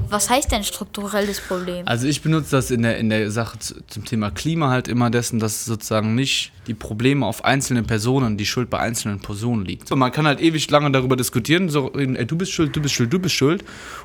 Was 0.09 0.31
heißt 0.31 0.51
denn 0.53 0.65
strukturelles 0.65 1.41
Problem? 1.41 1.87
also 1.87 2.07
ich 2.07 2.23
benutze 2.23 2.53
das 2.53 2.71
in 2.71 2.83
der, 2.83 2.99
in 2.99 3.11
der 3.11 3.31
Sache 3.31 3.59
zu, 3.59 3.75
zum 3.87 4.05
Thema 4.05 4.31
Klima 4.31 4.71
halt 4.71 4.89
immer 4.89 5.11
dessen, 5.11 5.39
dass 5.39 5.65
sozusagen 5.65 6.15
nicht 6.15 6.53
die 6.67 6.75
Probleme 6.75 7.27
auf 7.27 7.45
einzelne 7.45 7.83
Personen, 7.83 8.37
die 8.37 8.47
Schuld 8.47 8.71
bei 8.71 8.79
einzelnen 8.79 9.21
Personen 9.21 9.65
liegt. 9.65 9.89
So, 9.89 9.97
man 9.97 10.13
kann 10.13 10.27
halt 10.27 10.41
ewig 10.41 10.71
lange 10.71 10.91
darüber 10.91 11.17
diskutieren, 11.17 11.69
so, 11.69 11.93
ey, 11.93 12.27
du 12.27 12.37
bist 12.37 12.53
schuld, 12.53 12.77
du 12.77 12.81
bist 12.81 12.95
schuld, 12.95 13.13
du 13.13 13.19
bist 13.19 13.35
schuld. 13.35 13.65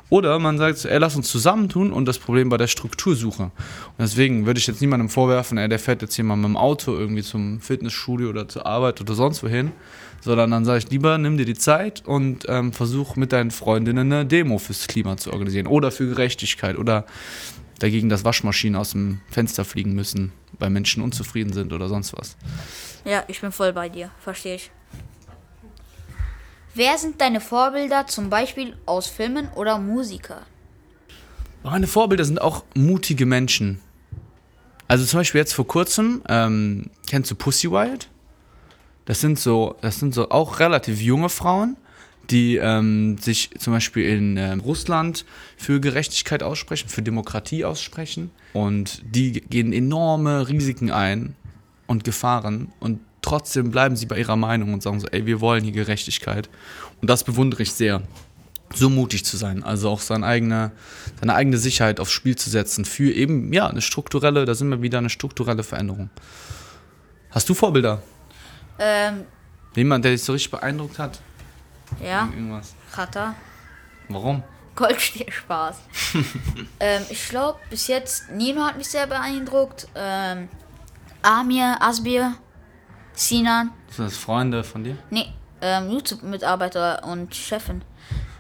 Oder 0.10 0.40
man 0.40 0.58
sagt, 0.58 0.86
ey, 0.86 0.98
lass 0.98 1.16
uns 1.16 1.30
zusammentun 1.30 1.92
und 1.92 2.06
das 2.06 2.20
Problem 2.20 2.50
bei 2.50 2.58
der 2.58 2.68
Struktur 2.68 3.16
suchen. 3.16 3.46
Und 3.46 4.00
deswegen 4.00 4.46
würde 4.46 4.60
ich 4.60 4.68
jetzt 4.68 4.82
niemandem 4.82 5.10
vorwerfen, 5.10 5.58
ey, 5.58 5.68
der 5.68 5.80
fährt 5.80 6.02
jetzt 6.02 6.18
mal 6.20 6.36
mit 6.36 6.46
dem 6.46 6.58
Auto 6.58 6.94
irgendwie 6.94 7.24
zum 7.24 7.60
Fitnessstudio 7.60 8.30
oder 8.30 8.48
zur 8.48 8.66
Arbeit 8.66 9.02
oder 9.02 9.14
sonst 9.14 9.44
wohin. 9.44 9.72
Sondern 10.24 10.52
dann 10.52 10.66
sage 10.66 10.80
ich 10.80 10.90
lieber, 10.90 11.18
nimm 11.18 11.38
dir 11.38 11.46
die 11.46 11.54
Zeit 11.54 12.06
und 12.06 12.46
ähm, 12.48 12.72
versuch 12.72 13.18
mit 13.18 13.34
deinen 13.34 13.52
Freundinnen 13.52 14.12
eine 14.12 14.26
Demo 14.26 14.58
fürs 14.58 14.88
Klima 14.88 15.18
zu 15.18 15.32
organisieren. 15.32 15.68
Oder 15.68 15.92
für 15.92 16.08
Gerechtigkeit. 16.08 16.78
Oder 16.78 17.06
dagegen, 17.80 18.08
dass 18.08 18.24
Waschmaschinen 18.24 18.80
aus 18.80 18.92
dem 18.92 19.20
Fenster 19.30 19.66
fliegen 19.66 19.94
müssen, 19.94 20.32
weil 20.60 20.70
Menschen 20.70 21.04
unzufrieden 21.04 21.52
sind 21.52 21.74
oder 21.74 21.90
sonst 21.90 22.14
was. 22.18 22.38
Ja, 23.04 23.24
ich 23.28 23.42
bin 23.42 23.52
voll 23.52 23.74
bei 23.74 23.90
dir, 23.90 24.12
verstehe 24.20 24.56
ich. 24.56 24.72
Wer 26.74 26.98
sind 26.98 27.22
deine 27.22 27.42
Vorbilder, 27.42 28.08
zum 28.08 28.30
Beispiel 28.30 28.76
aus 28.86 29.08
Filmen 29.08 29.50
oder 29.56 29.78
Musiker? 29.78 30.42
Meine 31.62 31.88
Vorbilder 31.88 32.26
sind 32.26 32.42
auch 32.42 32.64
mutige 32.74 33.26
Menschen. 33.26 33.80
Also 34.88 35.06
zum 35.06 35.20
Beispiel 35.20 35.40
jetzt 35.40 35.54
vor 35.54 35.68
kurzem, 35.68 36.24
ähm, 36.30 36.90
kennst 37.08 37.30
du 37.32 37.36
Pussy 37.36 37.70
Wild? 37.70 38.10
Das 39.06 39.22
sind 39.22 39.40
so, 39.40 39.76
das 39.82 40.00
sind 40.00 40.14
so 40.14 40.30
auch 40.30 40.60
relativ 40.60 41.02
junge 41.02 41.30
Frauen, 41.30 41.76
die 42.30 42.56
ähm, 42.56 43.18
sich 43.18 43.50
zum 43.60 43.74
Beispiel 43.74 44.08
in 44.08 44.38
ähm, 44.38 44.60
Russland 44.62 45.26
für 45.58 45.82
Gerechtigkeit 45.82 46.42
aussprechen, 46.42 46.90
für 46.90 47.02
Demokratie 47.02 47.66
aussprechen. 47.66 48.32
Und 48.54 49.02
die 49.04 49.34
gehen 49.34 49.74
enorme 49.74 50.48
Risiken 50.48 50.90
ein 50.92 51.36
und 51.88 52.04
Gefahren 52.04 52.72
und 52.80 53.00
trotzdem 53.22 53.72
bleiben 53.72 53.96
sie 53.96 54.06
bei 54.06 54.20
ihrer 54.20 54.36
Meinung 54.36 54.74
und 54.74 54.84
sagen 54.84 55.00
so, 55.00 55.08
ey, 55.08 55.26
wir 55.26 55.42
wollen 55.42 55.64
hier 55.64 55.74
Gerechtigkeit. 55.74 56.50
Und 57.02 57.10
das 57.10 57.24
bewundere 57.24 57.64
ich 57.64 57.74
sehr 57.74 58.04
so 58.74 58.90
mutig 58.90 59.24
zu 59.26 59.38
sein, 59.38 59.64
also 59.64 59.90
auch 59.90 60.00
seine 60.00 60.26
eigene, 60.26 60.72
seine 61.20 61.36
eigene 61.36 61.58
Sicherheit 61.58 62.00
aufs 62.00 62.12
Spiel 62.12 62.36
zu 62.36 62.50
setzen 62.50 62.86
für 62.86 63.12
eben, 63.12 63.54
ja, 63.54 63.68
eine 63.68 63.82
strukturelle, 63.82 64.46
da 64.46 64.56
sind 64.56 64.70
wir 64.70 64.82
wieder 64.82 64.98
eine 64.98 65.10
strukturelle 65.10 65.64
Veränderung. 65.64 66.10
Hast 67.30 67.50
du 67.50 67.54
Vorbilder? 67.54 68.02
Ähm, 68.80 69.26
Jemand, 69.76 70.06
der 70.06 70.12
dich 70.12 70.24
so 70.24 70.34
richtig 70.34 70.52
beeindruckt 70.52 71.00
hat? 71.00 71.20
ja, 72.04 72.30
Irgendwas. 72.34 72.76
Chata. 72.94 73.36
Warum? 74.10 74.44
Goldstier 74.76 75.32
Spaß. 75.32 75.78
ähm, 76.80 77.04
ich 77.10 77.30
glaube, 77.30 77.60
bis 77.70 77.88
jetzt 77.88 78.32
Nino 78.32 78.62
hat 78.64 78.78
mich 78.78 78.88
sehr 78.88 79.06
beeindruckt. 79.08 79.88
Ähm, 79.96 80.50
Amir, 81.22 81.78
Asbir, 81.80 82.36
Sinan. 83.14 83.72
Sind 83.90 84.06
das 84.06 84.18
Freunde 84.18 84.64
von 84.64 84.84
dir? 84.84 84.98
Nee, 85.10 85.28
ähm, 85.62 85.92
YouTube-Mitarbeiter 85.92 87.04
und 87.04 87.34
Chefin. 87.36 87.84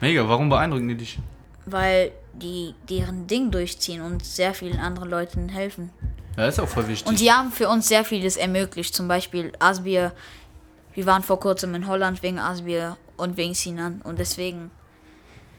Mega, 0.01 0.27
warum 0.27 0.49
beeindrucken 0.49 0.87
die 0.89 0.97
dich? 0.97 1.19
Weil 1.65 2.11
die 2.33 2.73
deren 2.89 3.27
Ding 3.27 3.51
durchziehen 3.51 4.01
und 4.01 4.25
sehr 4.25 4.53
vielen 4.53 4.79
anderen 4.79 5.09
Leuten 5.09 5.49
helfen. 5.49 5.91
Ja, 6.37 6.47
ist 6.47 6.59
auch 6.59 6.67
voll 6.67 6.87
wichtig. 6.87 7.07
Und 7.07 7.17
sie 7.19 7.31
haben 7.31 7.51
für 7.51 7.67
uns 7.69 7.87
sehr 7.87 8.03
vieles 8.03 8.37
ermöglicht. 8.37 8.95
Zum 8.95 9.07
Beispiel 9.07 9.51
Asbir. 9.59 10.13
Wir 10.93 11.05
waren 11.05 11.23
vor 11.23 11.39
kurzem 11.39 11.73
in 11.75 11.87
Holland 11.87 12.21
wegen 12.23 12.39
Asbir 12.39 12.97
und 13.17 13.37
wegen 13.37 13.53
Sinan. 13.53 14.01
Und 14.03 14.19
deswegen 14.19 14.71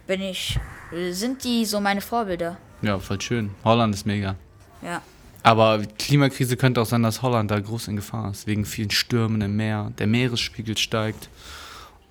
bin 0.07 0.21
ich, 0.21 0.59
sind 1.11 1.45
die 1.45 1.64
so 1.64 1.81
meine 1.81 2.00
Vorbilder. 2.00 2.57
ja, 2.83 2.99
voll 2.99 3.21
schön. 3.21 3.50
Holland 3.64 3.95
ist 3.95 4.04
mega. 4.07 4.37
Ja. 4.83 5.00
Aber 5.43 5.83
Klimakrise 5.99 6.57
könnte 6.57 6.81
auch 6.81 6.87
sein, 6.87 7.02
dass 7.02 7.21
Holland 7.23 7.50
da 7.50 7.61
groß 7.61 7.88
in 7.88 7.97
Gefahr 7.97 8.31
ist, 8.31 8.47
wegen 8.47 8.64
vielen 8.64 8.90
Stürmen 8.90 9.40
im 9.43 9.57
Meer. 9.57 9.93
Der 9.99 10.07
Meeresspiegel 10.07 10.76
steigt. 10.78 11.28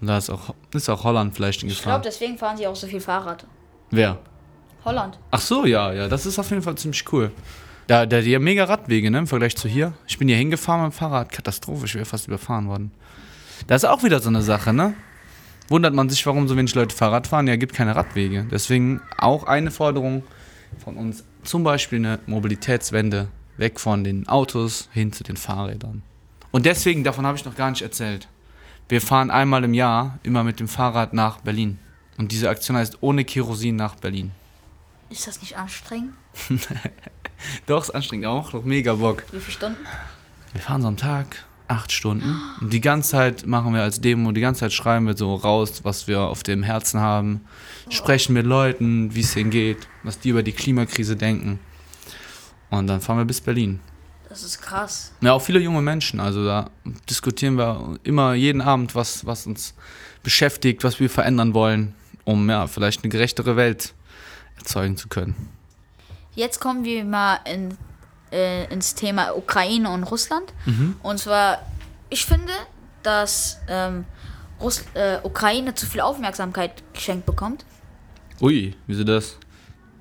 Und 0.01 0.07
da 0.07 0.17
ist 0.17 0.29
auch, 0.29 0.53
ist 0.73 0.89
auch 0.89 1.03
Holland 1.03 1.33
vielleicht 1.35 1.63
in 1.63 1.69
Ich 1.69 1.77
Gefahr. 1.77 1.93
glaube, 1.93 2.03
deswegen 2.05 2.37
fahren 2.37 2.57
sie 2.57 2.67
auch 2.67 2.75
so 2.75 2.87
viel 2.87 2.99
Fahrrad. 3.01 3.45
Wer? 3.89 4.19
Holland. 4.85 5.17
Ach 5.31 5.39
so, 5.41 5.65
ja, 5.65 5.91
ja, 5.93 6.07
das 6.07 6.25
ist 6.25 6.37
auf 6.39 6.49
jeden 6.49 6.61
Fall 6.61 6.75
ziemlich 6.75 7.11
cool. 7.13 7.31
Da, 7.87 8.05
da 8.05 8.21
die 8.21 8.35
haben 8.35 8.43
mega 8.43 8.63
Radwege, 8.63 9.11
ne, 9.11 9.19
im 9.19 9.27
Vergleich 9.27 9.55
zu 9.55 9.67
hier. 9.67 9.93
Ich 10.07 10.17
bin 10.17 10.27
hier 10.27 10.37
hingefahren 10.37 10.83
mit 10.83 10.93
dem 10.93 10.95
Fahrrad, 10.95 11.31
Katastrophe, 11.31 11.85
ich 11.85 11.95
wäre 11.95 12.05
fast 12.05 12.27
überfahren 12.27 12.67
worden. 12.67 12.91
Das 13.67 13.83
ist 13.83 13.89
auch 13.89 14.03
wieder 14.03 14.19
so 14.19 14.29
eine 14.29 14.41
Sache, 14.41 14.73
ne? 14.73 14.93
Wundert 15.69 15.93
man 15.93 16.09
sich, 16.09 16.25
warum 16.25 16.47
so 16.47 16.57
wenig 16.57 16.75
Leute 16.75 16.95
Fahrrad 16.95 17.27
fahren? 17.27 17.47
Ja, 17.47 17.55
gibt 17.55 17.73
keine 17.73 17.95
Radwege. 17.95 18.45
Deswegen 18.51 19.01
auch 19.17 19.45
eine 19.45 19.71
Forderung 19.71 20.23
von 20.83 20.97
uns, 20.97 21.23
zum 21.43 21.63
Beispiel 21.63 21.99
eine 21.99 22.19
Mobilitätswende, 22.25 23.27
weg 23.57 23.79
von 23.79 24.03
den 24.03 24.27
Autos 24.27 24.89
hin 24.91 25.13
zu 25.13 25.23
den 25.23 25.37
Fahrrädern. 25.37 26.03
Und 26.51 26.65
deswegen, 26.65 27.03
davon 27.03 27.25
habe 27.25 27.37
ich 27.37 27.45
noch 27.45 27.55
gar 27.55 27.69
nicht 27.69 27.81
erzählt. 27.81 28.27
Wir 28.89 29.01
fahren 29.01 29.31
einmal 29.31 29.63
im 29.63 29.73
Jahr 29.73 30.19
immer 30.23 30.43
mit 30.43 30.59
dem 30.59 30.67
Fahrrad 30.67 31.13
nach 31.13 31.41
Berlin. 31.41 31.79
Und 32.17 32.31
diese 32.31 32.49
Aktion 32.49 32.77
heißt 32.77 32.97
ohne 33.01 33.25
Kerosin 33.25 33.75
nach 33.75 33.95
Berlin. 33.95 34.31
Ist 35.13 35.27
das 35.27 35.41
nicht 35.41 35.55
anstrengend? 35.55 36.15
Doch, 37.67 37.83
ist 37.83 37.91
anstrengend 37.91 38.25
auch, 38.25 38.49
doch 38.49 38.63
mega 38.63 38.95
Bock. 38.95 39.23
Wie 39.31 39.39
viele 39.39 39.51
Stunden? 39.51 39.77
Wir 40.53 40.61
fahren 40.61 40.81
so 40.81 40.87
am 40.87 40.97
Tag 40.97 41.45
acht 41.67 41.91
Stunden 41.91 42.41
und 42.59 42.73
die 42.73 42.81
ganze 42.81 43.11
Zeit 43.11 43.45
machen 43.45 43.75
wir 43.75 43.83
als 43.83 44.01
Demo, 44.01 44.31
die 44.31 44.41
ganze 44.41 44.61
Zeit 44.61 44.73
schreiben 44.73 45.05
wir 45.05 45.15
so 45.15 45.35
raus, 45.35 45.81
was 45.83 46.07
wir 46.07 46.21
auf 46.21 46.41
dem 46.41 46.63
Herzen 46.63 46.99
haben, 46.99 47.41
sprechen 47.89 48.33
mit 48.33 48.47
Leuten, 48.47 49.13
wie 49.13 49.19
es 49.19 49.35
ihnen 49.35 49.51
geht, 49.51 49.87
was 50.01 50.19
die 50.19 50.29
über 50.29 50.41
die 50.41 50.51
Klimakrise 50.51 51.15
denken. 51.15 51.59
Und 52.71 52.87
dann 52.87 52.99
fahren 52.99 53.19
wir 53.19 53.25
bis 53.25 53.39
Berlin. 53.39 53.81
Das 54.29 54.41
ist 54.41 54.63
krass. 54.63 55.11
Ja, 55.21 55.33
auch 55.33 55.43
viele 55.43 55.59
junge 55.59 55.83
Menschen, 55.83 56.19
also 56.19 56.43
da 56.43 56.71
diskutieren 57.07 57.55
wir 57.55 57.99
immer 58.01 58.33
jeden 58.33 58.61
Abend, 58.61 58.95
was, 58.95 59.27
was 59.27 59.45
uns 59.45 59.75
beschäftigt, 60.23 60.83
was 60.83 60.99
wir 60.99 61.09
verändern 61.09 61.53
wollen, 61.53 61.93
um 62.23 62.49
ja, 62.49 62.65
vielleicht 62.65 63.03
eine 63.03 63.09
gerechtere 63.09 63.55
Welt 63.55 63.93
erzeugen 64.57 64.97
zu 64.97 65.07
können. 65.07 65.35
Jetzt 66.35 66.59
kommen 66.59 66.83
wir 66.83 67.03
mal 67.05 67.39
in, 67.45 67.77
äh, 68.31 68.71
ins 68.73 68.95
Thema 68.95 69.35
Ukraine 69.35 69.89
und 69.89 70.03
Russland. 70.03 70.53
Und 71.03 71.19
zwar, 71.19 71.59
ich 72.09 72.25
finde, 72.25 72.53
dass 73.03 73.59
ähm, 73.67 74.05
Russ 74.59 74.83
äh, 74.93 75.17
Ukraine 75.23 75.75
zu 75.75 75.85
viel 75.85 76.01
Aufmerksamkeit 76.01 76.83
geschenkt 76.93 77.25
bekommt. 77.25 77.65
Ui, 78.41 78.75
wieso 78.87 79.03
das? 79.03 79.37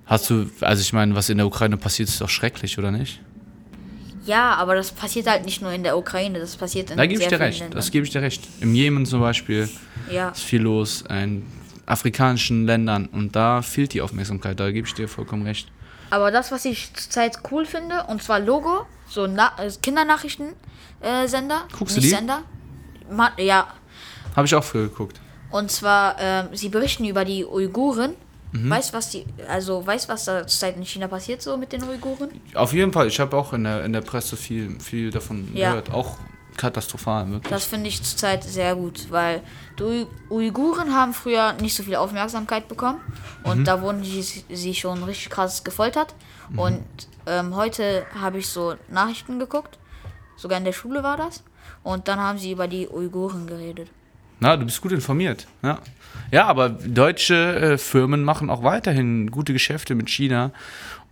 Hast 0.06 0.30
du, 0.30 0.50
also 0.60 0.80
ich 0.80 0.92
meine, 0.92 1.14
was 1.14 1.28
in 1.28 1.36
der 1.36 1.46
Ukraine 1.46 1.76
passiert, 1.76 2.08
ist 2.08 2.20
doch 2.20 2.28
schrecklich, 2.28 2.78
oder 2.78 2.90
nicht? 2.90 3.20
Ja, 4.24 4.54
aber 4.54 4.74
das 4.76 4.92
passiert 4.92 5.26
halt 5.26 5.44
nicht 5.44 5.62
nur 5.62 5.72
in 5.72 5.82
der 5.82 5.98
Ukraine, 5.98 6.38
das 6.38 6.56
passiert 6.56 6.90
in 6.90 6.96
Da 6.96 7.06
gebe 7.06 7.14
ich 7.14 7.28
sehr 7.28 7.30
dir 7.30 7.36
vielen 7.36 7.48
recht, 7.48 7.60
Ländern. 7.60 7.76
das 7.76 7.90
gebe 7.90 8.06
ich 8.06 8.12
dir 8.12 8.22
recht. 8.22 8.46
Im 8.60 8.74
Jemen 8.74 9.04
zum 9.04 9.20
Beispiel 9.20 9.68
ja. 10.10 10.28
ist 10.28 10.42
viel 10.42 10.62
los, 10.62 11.02
in 11.08 11.44
afrikanischen 11.86 12.66
Ländern 12.66 13.06
und 13.06 13.34
da 13.36 13.62
fehlt 13.62 13.92
die 13.92 14.00
Aufmerksamkeit, 14.02 14.58
da 14.60 14.70
gebe 14.70 14.86
ich 14.86 14.94
dir 14.94 15.08
vollkommen 15.08 15.44
recht. 15.44 15.68
Aber 16.10 16.30
das, 16.30 16.52
was 16.52 16.64
ich 16.64 16.92
zurzeit 16.94 17.38
cool 17.50 17.64
finde, 17.64 18.04
und 18.08 18.22
zwar 18.22 18.38
Logo, 18.40 18.86
so 19.08 19.26
Na 19.26 19.52
äh, 19.58 19.70
Kindernachrichtensender. 19.80 20.54
Äh, 21.70 21.76
Guckst 21.76 21.96
du 21.96 22.00
die? 22.00 22.08
Sender. 22.08 22.42
Ma 23.10 23.30
ja, 23.38 23.66
Habe 24.36 24.46
ich 24.46 24.54
auch 24.54 24.64
früher 24.64 24.84
geguckt. 24.88 25.20
und 25.50 25.70
zwar, 25.70 26.16
ähm, 26.18 26.48
sie 26.52 26.68
berichten 26.68 27.04
über 27.04 27.24
die 27.24 27.44
Uiguren. 27.44 28.14
Mhm. 28.52 28.68
Weißt 28.68 28.92
was 28.92 29.08
die, 29.10 29.24
also 29.48 29.86
weißt 29.86 30.08
was 30.10 30.26
da 30.26 30.46
zurzeit 30.46 30.76
in 30.76 30.84
China 30.84 31.08
passiert 31.08 31.40
so 31.40 31.56
mit 31.56 31.72
den 31.72 31.82
Uiguren? 31.84 32.28
Auf 32.54 32.74
jeden 32.74 32.92
Fall, 32.92 33.06
ich 33.08 33.18
habe 33.18 33.34
auch 33.36 33.54
in 33.54 33.64
der, 33.64 33.82
in 33.84 33.94
der 33.94 34.02
Presse 34.02 34.36
viel, 34.36 34.78
viel 34.78 35.10
davon 35.10 35.48
Ja. 35.54 35.70
gehört, 35.70 35.90
auch 35.90 36.18
katastrophal, 36.56 37.30
wirklich. 37.30 37.50
Das 37.50 37.64
finde 37.64 37.88
ich 37.88 38.02
zurzeit 38.02 38.44
sehr 38.44 38.74
gut, 38.76 39.10
weil 39.10 39.42
die 39.78 39.82
Ui- 39.82 40.06
Uiguren 40.30 40.94
haben 40.94 41.12
früher 41.14 41.52
nicht 41.54 41.74
so 41.74 41.82
viel 41.82 41.96
Aufmerksamkeit 41.96 42.68
bekommen 42.68 43.00
und 43.44 43.60
Mhm. 43.60 43.64
da 43.64 43.80
wurden 43.82 44.02
die, 44.02 44.22
sie 44.22 44.74
schon 44.74 45.02
richtig 45.04 45.30
krass 45.30 45.64
gefoltert. 45.64 46.14
Mhm. 46.50 46.58
Und 46.58 46.84
ähm, 47.26 47.54
heute 47.56 48.04
habe 48.20 48.38
ich 48.38 48.48
so 48.48 48.74
Nachrichten 48.88 49.38
geguckt, 49.38 49.78
sogar 50.36 50.58
in 50.58 50.64
der 50.64 50.72
Schule 50.72 51.02
war 51.02 51.16
das. 51.16 51.42
Und 51.84 52.06
dann 52.08 52.20
haben 52.20 52.38
sie 52.38 52.52
über 52.52 52.68
die 52.68 52.88
Uiguren 52.88 53.46
geredet. 53.46 53.88
Na, 54.38 54.56
du 54.56 54.64
bist 54.64 54.80
gut 54.80 54.92
informiert. 54.92 55.46
Ja, 55.62 55.78
ja 56.30 56.46
aber 56.46 56.68
deutsche 56.68 57.34
äh, 57.56 57.78
Firmen 57.78 58.24
machen 58.24 58.50
auch 58.50 58.62
weiterhin 58.62 59.30
gute 59.30 59.52
Geschäfte 59.52 59.94
mit 59.94 60.08
China. 60.10 60.50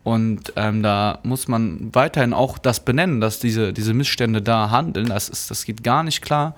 Und 0.02 0.52
ähm, 0.57 0.83
da 0.83 1.19
muss 1.23 1.47
man 1.47 1.95
weiterhin 1.95 2.33
auch 2.33 2.59
das 2.59 2.85
benennen, 2.85 3.21
dass 3.21 3.38
diese, 3.38 3.73
diese 3.73 3.92
Missstände 3.92 4.40
da 4.40 4.71
handeln. 4.71 5.07
Das, 5.07 5.28
ist, 5.28 5.50
das 5.50 5.64
geht 5.64 5.83
gar 5.85 6.02
nicht 6.02 6.23
klar. 6.23 6.54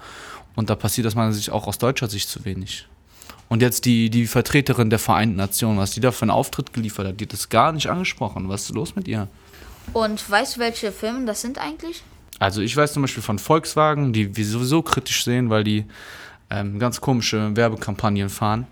Und 0.54 0.70
da 0.70 0.76
passiert 0.76 1.06
das 1.06 1.14
meiner 1.14 1.32
Sicht 1.32 1.50
auch 1.50 1.66
aus 1.66 1.78
deutscher 1.78 2.08
Sicht 2.08 2.28
zu 2.28 2.44
wenig. 2.44 2.86
Und 3.48 3.60
jetzt 3.60 3.84
die, 3.84 4.10
die 4.10 4.26
Vertreterin 4.26 4.90
der 4.90 4.98
Vereinten 4.98 5.36
Nationen, 5.36 5.78
was 5.78 5.90
die 5.90 6.00
da 6.00 6.12
für 6.12 6.22
einen 6.22 6.30
Auftritt 6.30 6.72
geliefert 6.72 7.06
hat, 7.06 7.20
die 7.20 7.24
hat 7.24 7.32
das 7.32 7.48
gar 7.48 7.72
nicht 7.72 7.88
angesprochen. 7.88 8.48
Was 8.48 8.62
ist 8.62 8.74
los 8.74 8.96
mit 8.96 9.08
ihr? 9.08 9.28
Und 9.92 10.30
weißt 10.30 10.56
du, 10.56 10.60
welche 10.60 10.92
Firmen 10.92 11.26
das 11.26 11.42
sind 11.42 11.58
eigentlich? 11.58 12.02
Also 12.38 12.60
ich 12.60 12.76
weiß 12.76 12.92
zum 12.92 13.02
Beispiel 13.02 13.22
von 13.22 13.38
Volkswagen, 13.38 14.12
die 14.12 14.36
wir 14.36 14.46
sowieso 14.46 14.82
kritisch 14.82 15.24
sehen, 15.24 15.50
weil 15.50 15.64
die 15.64 15.84
ähm, 16.50 16.78
ganz 16.78 17.00
komische 17.00 17.54
Werbekampagnen 17.56 18.30
fahren. 18.30 18.66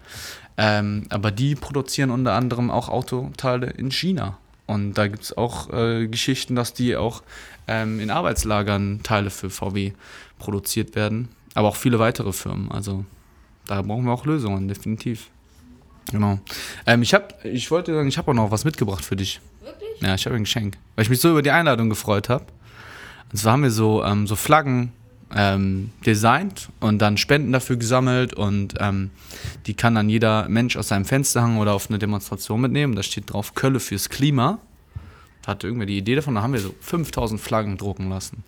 Ähm, 0.56 1.06
aber 1.10 1.30
die 1.30 1.54
produzieren 1.54 2.10
unter 2.10 2.32
anderem 2.32 2.70
auch 2.70 2.88
Autoteile 2.88 3.66
in 3.66 3.90
China. 3.90 4.38
Und 4.70 4.94
da 4.94 5.08
gibt 5.08 5.24
es 5.24 5.36
auch 5.36 5.68
äh, 5.72 6.06
Geschichten, 6.06 6.54
dass 6.54 6.72
die 6.72 6.94
auch 6.94 7.24
ähm, 7.66 7.98
in 7.98 8.08
Arbeitslagern 8.08 9.00
Teile 9.02 9.30
für 9.30 9.50
VW 9.50 9.94
produziert 10.38 10.94
werden. 10.94 11.28
Aber 11.54 11.66
auch 11.66 11.76
viele 11.76 11.98
weitere 11.98 12.32
Firmen. 12.32 12.70
Also 12.70 13.04
da 13.66 13.82
brauchen 13.82 14.04
wir 14.04 14.12
auch 14.12 14.26
Lösungen, 14.26 14.68
definitiv. 14.68 15.26
Genau. 16.12 16.38
Ähm, 16.86 17.02
ich, 17.02 17.14
hab, 17.14 17.44
ich 17.44 17.68
wollte 17.72 17.92
sagen, 17.92 18.06
ich 18.06 18.16
habe 18.16 18.30
auch 18.30 18.34
noch 18.34 18.52
was 18.52 18.64
mitgebracht 18.64 19.04
für 19.04 19.16
dich. 19.16 19.40
Wirklich? 19.60 20.00
Ja, 20.02 20.14
ich 20.14 20.24
habe 20.26 20.36
ein 20.36 20.44
Geschenk. 20.44 20.76
Weil 20.94 21.02
ich 21.02 21.10
mich 21.10 21.20
so 21.20 21.30
über 21.30 21.42
die 21.42 21.50
Einladung 21.50 21.88
gefreut 21.88 22.28
habe. 22.28 22.44
Und 23.32 23.38
zwar 23.38 23.54
haben 23.54 23.64
wir 23.64 23.72
so, 23.72 24.04
ähm, 24.04 24.28
so 24.28 24.36
Flaggen 24.36 24.92
ähm, 25.34 25.90
designt 26.04 26.70
und 26.80 26.98
dann 26.98 27.16
Spenden 27.16 27.52
dafür 27.52 27.76
gesammelt 27.76 28.34
und 28.34 28.74
ähm, 28.78 29.10
die 29.66 29.74
kann 29.74 29.94
dann 29.94 30.08
jeder 30.08 30.48
Mensch 30.48 30.76
aus 30.76 30.88
seinem 30.88 31.04
Fenster 31.04 31.42
hangen 31.42 31.58
oder 31.58 31.72
auf 31.72 31.88
eine 31.88 31.98
Demonstration 31.98 32.60
mitnehmen. 32.60 32.96
Da 32.96 33.02
steht 33.02 33.32
drauf 33.32 33.54
Kölle 33.54 33.80
fürs 33.80 34.08
Klima. 34.08 34.58
Da 35.42 35.52
hatte 35.52 35.66
irgendwer 35.66 35.86
die 35.86 35.98
Idee 35.98 36.16
davon, 36.16 36.34
da 36.34 36.42
haben 36.42 36.52
wir 36.52 36.60
so 36.60 36.74
5000 36.80 37.40
Flaggen 37.40 37.78
drucken 37.78 38.08
lassen. 38.10 38.44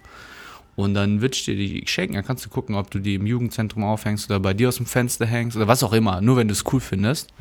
Und 0.75 0.95
dann 0.95 1.21
würde 1.21 1.35
ich 1.35 1.45
dir 1.45 1.55
die 1.55 1.85
schenken. 1.87 2.15
Dann 2.15 2.25
kannst 2.25 2.45
du 2.47 2.49
gucken, 2.49 2.75
ob 2.75 2.91
du 2.91 2.99
die 2.99 3.15
im 3.15 3.27
Jugendzentrum 3.27 3.85
aufhängst 3.85 4.31
oder 4.31 4.41
bei 4.41 4.55
dir 4.55 4.69
aus 4.69 4.77
dem 4.77 4.87
Fenster 4.87 5.27
hängst 5.27 5.57
oder 5.57 5.69
was 5.69 5.83
auch 5.83 5.93
immer. 5.93 6.21
Nur 6.21 6.37
wenn 6.37 6.49
du 6.49 6.53
es 6.53 6.65
cool 6.73 6.81
findest. 6.81 7.33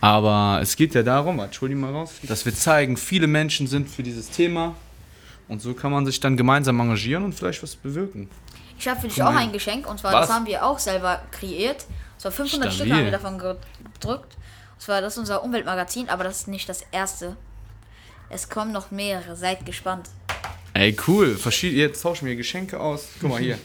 Aber 0.00 0.60
es 0.62 0.76
geht 0.76 0.94
ja 0.94 1.02
darum, 1.02 1.42
die 1.60 1.74
mal 1.74 1.92
raus, 1.92 2.12
dass 2.22 2.46
wir 2.46 2.54
zeigen, 2.54 2.96
viele 2.96 3.26
Menschen 3.26 3.66
sind 3.66 3.88
für 3.88 4.02
dieses 4.02 4.30
Thema. 4.30 4.74
Und 5.48 5.60
so 5.60 5.74
kann 5.74 5.90
man 5.90 6.06
sich 6.06 6.20
dann 6.20 6.36
gemeinsam 6.36 6.78
engagieren 6.80 7.24
und 7.24 7.34
vielleicht 7.34 7.62
was 7.62 7.74
bewirken. 7.74 8.28
Ich 8.80 8.88
habe 8.88 8.98
für 8.98 9.08
dich 9.08 9.18
mal 9.18 9.26
auch 9.26 9.38
ein 9.38 9.52
Geschenk 9.52 9.86
und 9.86 10.00
zwar 10.00 10.14
Was? 10.14 10.26
das 10.26 10.34
haben 10.34 10.46
wir 10.46 10.64
auch 10.64 10.78
selber 10.78 11.20
kreiert. 11.32 11.84
So 12.16 12.30
500 12.30 12.72
Stück 12.72 12.86
Stabil. 12.86 12.94
haben 12.94 13.04
wir 13.04 13.10
davon 13.12 13.38
gedrückt. 13.38 14.36
Und 14.74 14.82
zwar 14.82 15.02
das 15.02 15.12
ist 15.12 15.18
unser 15.18 15.42
Umweltmagazin, 15.44 16.08
aber 16.08 16.24
das 16.24 16.40
ist 16.40 16.48
nicht 16.48 16.66
das 16.66 16.82
erste. 16.90 17.36
Es 18.30 18.48
kommen 18.48 18.72
noch 18.72 18.90
mehrere, 18.90 19.36
seid 19.36 19.66
gespannt. 19.66 20.08
Ey, 20.72 20.96
cool. 21.06 21.36
Verschied 21.36 21.74
Jetzt 21.74 22.00
tauschen 22.00 22.26
wir 22.26 22.36
Geschenke 22.36 22.80
aus. 22.80 23.08
Guck 23.20 23.30
mal 23.30 23.40
hier. 23.40 23.58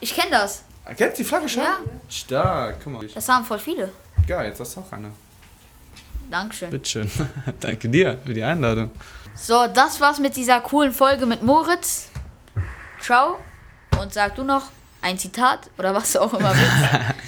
Ich 0.00 0.14
kenne 0.14 0.32
das. 0.32 0.64
Kennst 0.96 1.18
du 1.18 1.22
die 1.22 1.28
Flagge 1.28 1.48
schon? 1.48 1.62
Ja. 1.62 1.78
Stark. 2.08 2.78
Guck 2.82 2.92
mal. 2.92 3.06
Das 3.06 3.28
haben 3.28 3.44
voll 3.44 3.60
viele. 3.60 3.92
Geil, 4.26 4.48
jetzt 4.48 4.58
hast 4.58 4.74
du 4.76 4.80
auch 4.80 4.92
eine. 4.92 5.12
Dankeschön. 6.28 6.70
Bitteschön. 6.70 7.08
Danke 7.60 7.88
dir 7.88 8.18
für 8.24 8.34
die 8.34 8.42
Einladung. 8.42 8.90
So, 9.36 9.68
das 9.72 10.00
war's 10.00 10.18
mit 10.18 10.34
dieser 10.34 10.60
coolen 10.60 10.92
Folge 10.92 11.26
mit 11.26 11.44
Moritz. 11.44 12.08
Ciao. 13.00 13.38
Und 14.00 14.14
sag 14.14 14.34
du 14.36 14.44
noch 14.44 14.64
ein 15.02 15.18
Zitat 15.18 15.70
oder 15.78 15.94
was 15.94 16.12
du 16.12 16.20
auch 16.20 16.34
immer 16.34 16.52
willst. 16.54 17.14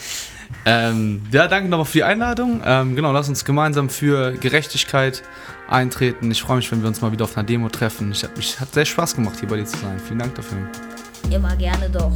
Ähm, 0.64 1.22
ja, 1.32 1.48
danke 1.48 1.68
nochmal 1.68 1.86
für 1.86 1.98
die 1.98 2.04
Einladung. 2.04 2.62
Ähm, 2.64 2.94
genau, 2.94 3.10
lass 3.10 3.28
uns 3.28 3.44
gemeinsam 3.44 3.88
für 3.88 4.32
Gerechtigkeit 4.32 5.22
eintreten. 5.68 6.30
Ich 6.30 6.42
freue 6.42 6.58
mich, 6.58 6.70
wenn 6.70 6.82
wir 6.82 6.88
uns 6.88 7.00
mal 7.00 7.10
wieder 7.10 7.24
auf 7.24 7.36
einer 7.36 7.44
Demo 7.44 7.68
treffen. 7.68 8.12
Ich 8.12 8.22
hab, 8.22 8.36
mich 8.36 8.60
hat 8.60 8.72
sehr 8.72 8.84
Spaß 8.84 9.16
gemacht, 9.16 9.40
hier 9.40 9.48
bei 9.48 9.56
dir 9.56 9.64
zu 9.64 9.78
sein. 9.78 9.98
Vielen 9.98 10.20
Dank 10.20 10.36
dafür. 10.36 10.58
Immer 11.30 11.56
gerne 11.56 11.90
doch. 11.90 12.12